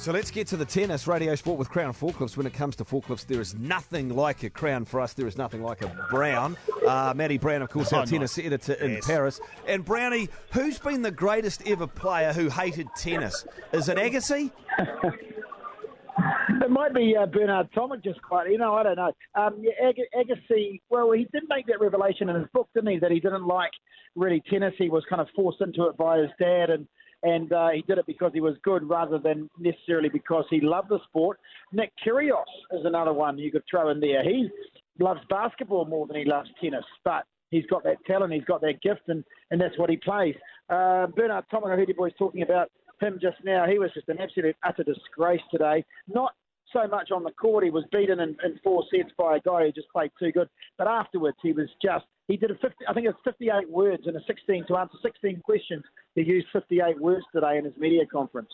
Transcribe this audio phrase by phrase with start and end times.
[0.00, 2.34] So let's get to the tennis radio sport with Crown forklifts.
[2.34, 5.12] When it comes to forklifts, there is nothing like a Crown for us.
[5.12, 6.56] There is nothing like a Brown.
[6.86, 8.46] Uh, Matty Brown, of course, our Oh, tennis nice.
[8.46, 9.06] editor in Yes.
[9.06, 9.40] Paris.
[9.66, 13.44] And Brownie, who's been the greatest ever player who hated tennis?
[13.72, 14.50] Is it Agassi?
[16.62, 19.12] It might be uh, Bernard Tomic just quite, you know, I don't know.
[19.34, 22.98] Um, yeah, Ag- Agassi, well, he did make that revelation in his book, didn't he,
[22.98, 23.70] that he didn't like
[24.14, 24.74] really tennis.
[24.76, 26.86] He was kind of forced into it by his dad, and
[27.22, 30.88] and uh, he did it because he was good rather than necessarily because he loved
[30.88, 31.38] the sport.
[31.72, 34.22] Nick Kyrgios is another one you could throw in there.
[34.22, 34.48] He
[34.98, 38.80] loves basketball more than he loves tennis, but he's got that talent, he's got that
[38.82, 40.34] gift, and, and that's what he plays.
[40.68, 42.70] Uh, Bernard Tomic, I heard you boys talking about
[43.00, 43.66] him just now.
[43.66, 45.84] He was just an absolute utter disgrace today.
[46.06, 46.34] Not
[46.72, 47.64] so much on the court.
[47.64, 50.48] He was beaten in, in four sets by a guy who just played too good.
[50.78, 52.04] But afterwards, he was just.
[52.28, 54.96] He did a 50, I think it was 58 words in a 16 to answer
[55.02, 55.82] 16 questions.
[56.14, 58.50] He used 58 words today in his media conference.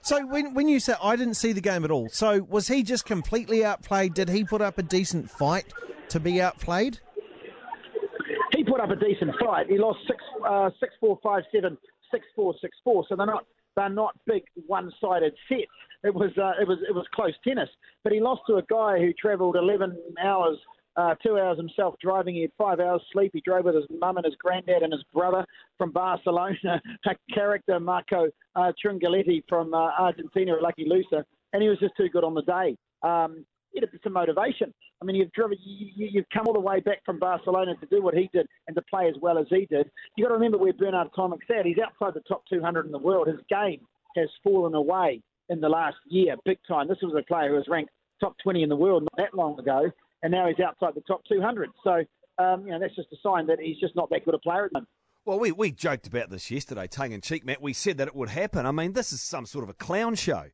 [0.00, 2.82] So when when you say I didn't see the game at all, so was he
[2.82, 4.14] just completely outplayed?
[4.14, 5.72] Did he put up a decent fight
[6.08, 6.98] to be outplayed?
[8.56, 9.68] He put up a decent fight.
[9.68, 11.78] He lost six, uh, six four five seven,
[12.10, 13.04] six four six four.
[13.08, 15.62] So they're not they're not big one-sided sets.
[16.04, 17.68] It was uh, it was it was close tennis.
[18.02, 20.58] But he lost to a guy who travelled 11 hours,
[20.96, 22.34] uh, two hours himself driving.
[22.34, 23.30] He had five hours sleep.
[23.32, 25.44] He drove with his mum and his granddad and his brother
[25.78, 26.80] from Barcelona.
[27.06, 31.96] A character Marco uh, Trungelliti from uh, Argentina, a lucky loser, and he was just
[31.96, 32.76] too good on the day.
[33.02, 34.72] Um, it a some motivation.
[35.02, 38.00] I mean, you've driven, you, you've come all the way back from Barcelona to do
[38.00, 39.90] what he did and to play as well as he did.
[40.16, 41.66] You've got to remember where Bernard Tomic's at.
[41.66, 43.26] He's outside the top 200 in the world.
[43.26, 43.80] His game
[44.14, 46.86] has fallen away in the last year, big time.
[46.86, 49.58] This was a player who was ranked top 20 in the world not that long
[49.58, 49.90] ago,
[50.22, 51.70] and now he's outside the top 200.
[51.82, 52.04] So,
[52.38, 54.66] um, you know, that's just a sign that he's just not that good a player
[54.66, 54.88] at the moment.
[55.24, 57.60] Well, we, we joked about this yesterday, tongue in cheek, Matt.
[57.60, 58.66] We said that it would happen.
[58.66, 60.46] I mean, this is some sort of a clown show.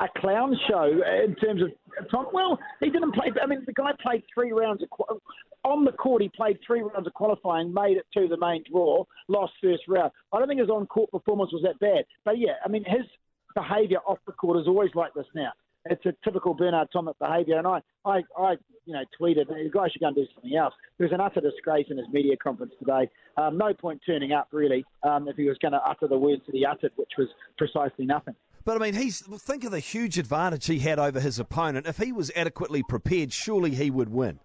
[0.00, 0.84] A clown show
[1.24, 1.70] in terms of
[2.10, 2.26] Tom.
[2.32, 3.32] Well, he didn't play.
[3.42, 5.18] I mean, the guy played three rounds of
[5.64, 6.22] on the court.
[6.22, 10.12] He played three rounds of qualifying, made it to the main draw, lost first round.
[10.32, 13.06] I don't think his on-court performance was that bad, but yeah, I mean, his
[13.54, 15.50] behaviour off the court is always like this now.
[15.86, 19.88] It's a typical Bernard Tomic behaviour, and I, I, I, you know, tweeted the guy
[19.88, 20.74] should go and do something else.
[20.98, 23.10] It was an utter disgrace in his media conference today.
[23.36, 26.42] Um, no point turning up really um, if he was going to utter the words
[26.46, 28.34] that he uttered, which was precisely nothing.
[28.68, 31.86] But I mean, he's think of the huge advantage he had over his opponent.
[31.86, 34.40] If he was adequately prepared, surely he would win.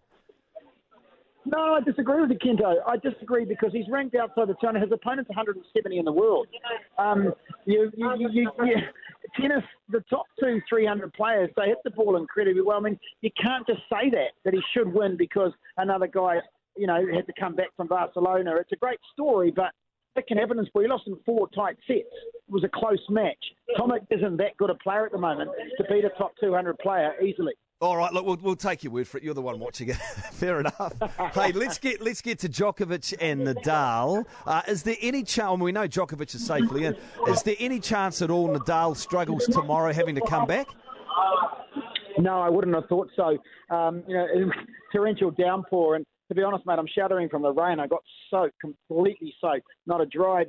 [1.44, 2.76] No, I disagree with you, Kento.
[2.88, 4.82] I disagree because he's ranked outside the 200.
[4.82, 6.48] His opponent's 170 in the world.
[6.98, 7.34] Um,
[7.66, 8.76] you, you, you, you, you,
[9.38, 12.78] tennis, the top two 300 players, they hit the ball incredibly well.
[12.78, 16.38] I mean, you can't just say that, that he should win because another guy,
[16.78, 18.56] you know, had to come back from Barcelona.
[18.56, 19.74] It's a great story, but
[20.16, 20.86] it can happen in sport.
[20.86, 22.00] He lost in four tight sets.
[22.48, 23.38] It was a close match.
[23.78, 27.14] Tomic isn't that good a player at the moment to beat a top 200 player
[27.22, 27.54] easily.
[27.82, 29.24] All right, look, we'll, we'll take your word for it.
[29.24, 29.96] You're the one watching it.
[30.32, 30.94] Fair enough.
[31.34, 34.26] hey, let's get let's get to Djokovic and Nadal.
[34.46, 35.60] Uh, is there any chance?
[35.60, 36.96] We know Djokovic is safely in.
[37.28, 40.68] Is there any chance at all Nadal struggles tomorrow, having to come back?
[42.20, 43.38] No, I wouldn't have thought so.
[43.76, 44.28] Um, you know,
[44.94, 47.80] torrential downpour, and to be honest, mate, I'm shuddering from the rain.
[47.80, 49.68] I got soaked, completely soaked.
[49.86, 50.46] Not a dry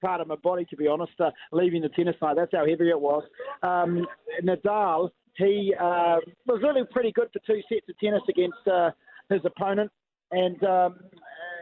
[0.00, 1.12] part of my body, to be honest.
[1.20, 3.22] Uh, leaving the tennis site, that's how heavy it was.
[3.62, 4.06] Um,
[4.42, 8.90] Nadal, he uh, was really pretty good for two sets of tennis against uh,
[9.30, 9.90] his opponent,
[10.32, 10.96] and um,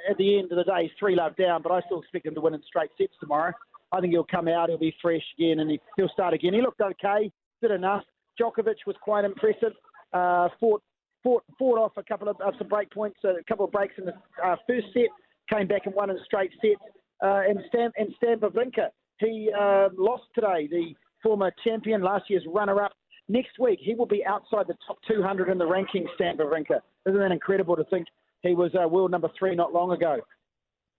[0.09, 1.63] at the end of the day, he's three love down.
[1.63, 3.53] But I still expect him to win in straight sets tomorrow.
[3.93, 6.55] I think he'll come out, he'll be fresh again, and he, he'll start again.
[6.55, 7.31] He looked okay,
[7.61, 8.03] did enough.
[8.41, 9.73] Djokovic was quite impressive.
[10.13, 10.83] Uh, fought,
[11.25, 14.05] fought, fought off a couple of uh, some break points, a couple of breaks in
[14.05, 14.13] the
[14.45, 15.09] uh, first set.
[15.53, 16.81] Came back and won in straight sets.
[17.23, 20.69] Uh, and Stan and Stan Wawrinka, he uh, lost today.
[20.71, 22.93] The former champion, last year's runner-up.
[23.29, 26.07] Next week, he will be outside the top 200 in the ranking.
[26.15, 26.81] Stan Wawrinka.
[27.07, 28.07] Isn't that incredible to think
[28.43, 30.19] he was uh, world number three not long ago?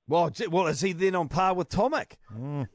[0.08, 2.14] Well, well, is he then on par with Tomic?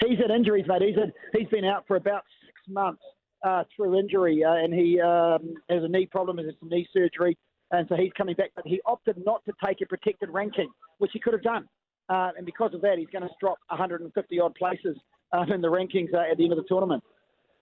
[0.00, 0.82] he's had injuries, mate.
[0.82, 3.02] He's had, he's been out for about six months
[3.44, 7.36] uh, through injury, uh, and he um, has a knee problem, has some knee surgery,
[7.70, 8.50] and so he's coming back.
[8.56, 11.68] But he opted not to take a protected ranking, which he could have done,
[12.08, 14.96] uh, and because of that, he's going to drop 150 odd places
[15.32, 17.02] uh, in the rankings uh, at the end of the tournament.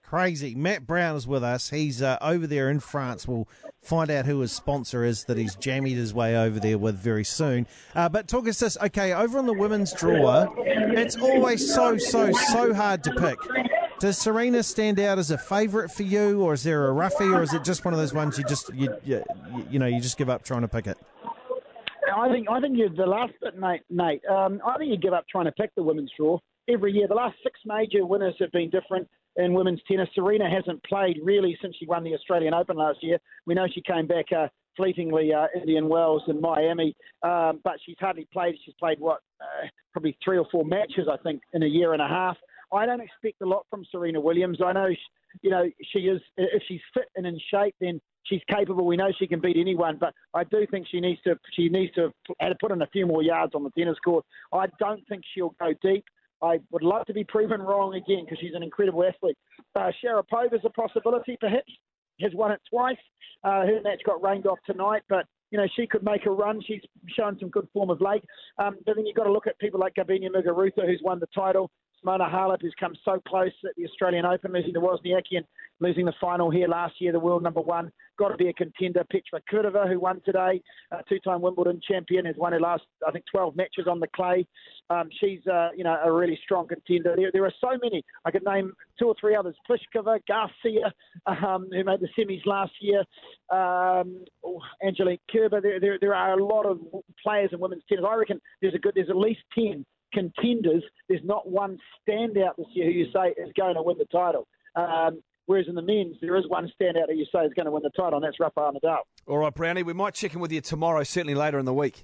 [0.03, 0.53] Crazy.
[0.53, 1.69] Matt Brown is with us.
[1.69, 3.25] He's uh, over there in France.
[3.25, 3.47] We'll
[3.81, 7.23] find out who his sponsor is that he's jammied his way over there with very
[7.23, 7.67] soon.
[7.95, 8.77] Uh, but talk us this.
[8.79, 13.39] Okay, over on the women's draw, it's always so, so, so hard to pick.
[14.03, 17.41] Does Serena stand out as a favourite for you, or is there a roughie, or
[17.41, 19.23] is it just one of those ones you just you, you,
[19.71, 20.97] you know you just give up trying to pick it?
[22.13, 23.83] I think I think you're the last bit, Nate.
[23.89, 26.37] Nate, um, I think you give up trying to pick the women's draw.
[26.67, 27.07] every year.
[27.07, 29.07] The last six major winners have been different
[29.37, 30.09] in women's tennis.
[30.13, 33.19] Serena hasn't played really since she won the Australian Open last year.
[33.45, 37.95] We know she came back uh, fleetingly uh, Indian Wells and Miami, um, but she's
[38.01, 38.55] hardly played.
[38.65, 42.01] She's played what uh, probably three or four matches, I think, in a year and
[42.01, 42.35] a half.
[42.73, 44.59] I don't expect a lot from Serena Williams.
[44.65, 44.89] I know,
[45.41, 46.21] you know, she is.
[46.37, 48.85] If she's fit and in shape, then she's capable.
[48.85, 51.37] We know she can beat anyone, but I do think she needs to.
[51.53, 52.13] She needs to
[52.59, 54.25] put in a few more yards on the tennis court.
[54.51, 56.05] I don't think she'll go deep.
[56.41, 59.37] I would love to be proven wrong again because she's an incredible athlete.
[59.75, 59.89] Uh,
[60.51, 61.71] is a possibility, perhaps.
[62.21, 62.97] Has won it twice.
[63.43, 66.61] Uh, her match got rained off tonight, but you know she could make a run.
[66.65, 66.81] She's
[67.17, 68.23] shown some good form of late.
[68.59, 71.27] Um, but then you've got to look at people like Garbiñe Muguruza, who's won the
[71.33, 71.71] title.
[72.03, 75.45] Simona Halep, who's come so close at the Australian Open, losing to Wozniacki and
[75.79, 77.91] losing the final here last year, the world number one.
[78.17, 79.03] Got to be a contender.
[79.09, 80.61] Petra Kvitova, who won today,
[80.91, 84.45] a two-time Wimbledon champion, has won her last, I think, 12 matches on the clay.
[84.89, 87.15] Um, she's, uh, you know, a really strong contender.
[87.15, 88.03] There, there, are so many.
[88.25, 89.55] I could name two or three others.
[89.69, 90.93] Pliskova, Garcia,
[91.25, 92.99] um, who made the semis last year.
[93.51, 95.59] Um, oh, Angelique Kerber.
[95.59, 96.79] There, there, there are a lot of
[97.21, 98.05] players in women's tennis.
[98.07, 100.83] I reckon there's a good, there's at least 10 contenders.
[101.09, 101.77] There's not one
[102.07, 104.47] standout this year who you say is going to win the title.
[104.75, 107.71] Um, whereas in the men's, there is one standout who you say is going to
[107.71, 108.99] win the title, and that's Rafael Nadal.
[109.27, 112.03] All right, Brownie, we might check in with you tomorrow, certainly later in the week.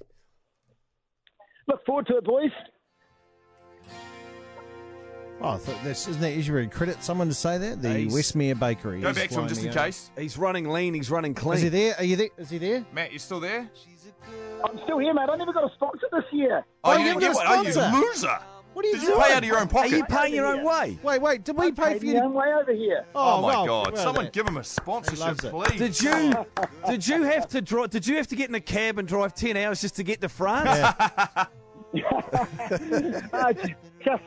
[1.68, 2.50] Look forward to it, boys.
[5.42, 7.80] Oh, this, isn't that usually credit someone to say that?
[7.80, 9.00] The He's- Westmere Bakery.
[9.00, 10.10] Go back to him just in flying me case.
[10.18, 11.56] He's running lean, he's running clean.
[11.56, 11.82] Is he clean.
[11.82, 11.94] there?
[11.98, 12.28] Are you there?
[12.36, 12.84] Is he there?
[12.92, 13.70] Matt, you still there?
[14.64, 15.28] I'm still here, mate.
[15.30, 16.64] I never got a sponsor this year.
[16.84, 17.46] Oh, Oh, you you didn't get haven't one.
[17.46, 18.06] got a Oh, you sponsor.
[18.28, 18.38] loser.
[18.72, 19.20] What are you Did you doing?
[19.22, 19.92] pay out of your own pocket?
[19.92, 20.98] Are you paying your own way?
[21.02, 21.44] Wait, wait.
[21.44, 22.18] Did we I pay for my you?
[22.20, 23.04] own way over here.
[23.16, 23.92] Oh, my well, God!
[23.94, 25.78] well, Someone that- give him a sponsorship, please.
[25.78, 26.32] Did you
[26.86, 27.90] did you have to drive?
[27.90, 30.20] Did you have to get in a cab and drive ten hours just to get
[30.20, 30.68] to France?
[33.32, 33.74] uh, j-
[34.04, 34.22] just,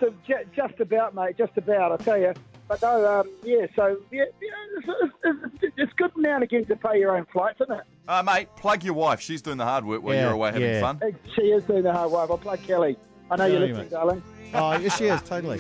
[0.56, 1.38] just about, mate.
[1.38, 1.94] Just about.
[1.94, 2.34] I tell you.
[2.68, 3.66] But no, um, yeah.
[3.76, 5.14] So yeah, yeah it's,
[5.62, 7.84] it's, it's good now and again to pay your own flights, isn't it?
[8.08, 9.20] Uh, mate, plug your wife.
[9.22, 10.82] She's doing the hard work while Yeah, you're away having yeah.
[10.82, 11.02] fun.
[11.36, 12.30] She is doing the hard work.
[12.30, 12.98] I'll play Kelly.
[13.30, 13.90] I know you're listening, mate.
[13.92, 14.24] darling.
[14.56, 15.58] Oh, yes, she is totally.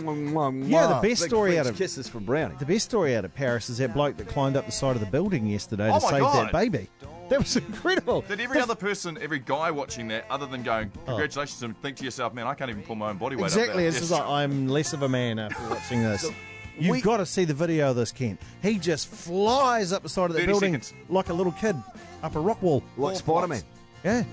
[0.69, 2.53] yeah, the best Big story French out of- kisses from Brownie.
[2.59, 4.99] The best story out of Paris is that bloke that climbed up the side of
[4.99, 6.45] the building yesterday Oh to save God.
[6.47, 6.89] that baby.
[7.29, 8.21] That was incredible.
[8.21, 12.03] Did every other person, every guy watching that, other than going, congratulations, and think to
[12.05, 13.87] yourself, man, I can't even pull my own body weight Exactly.
[13.87, 14.01] up It's there.
[14.01, 16.29] just like I'm less of a man after watching this.
[16.77, 18.39] You've we- got to see the video of this, Kent.
[18.61, 20.93] He just flies up the side of the building seconds.
[21.09, 21.75] like a little kid
[22.23, 22.83] up a rock wall.
[22.97, 23.63] Like Four Spider Man.
[24.03, 24.23] Yeah.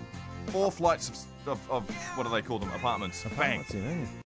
[0.47, 3.23] Four flights of, of, of, what do they call them, apartments.
[3.23, 3.33] Bang.
[3.61, 4.09] Apartments, you know.